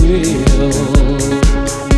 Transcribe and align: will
will 0.00 1.91